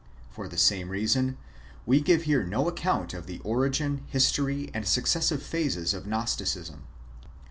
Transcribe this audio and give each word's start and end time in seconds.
For 0.31 0.47
the 0.47 0.57
same 0.57 0.89
reason, 0.89 1.37
we 1.85 2.01
give 2.01 2.23
here 2.23 2.43
no 2.43 2.67
account 2.67 3.13
of 3.13 3.27
the 3.27 3.37
origin, 3.43 4.01
his 4.07 4.31
tory, 4.31 4.71
and 4.73 4.87
successive 4.87 5.43
phases 5.43 5.93
of 5.93 6.07
Gnosticism. 6.07 6.87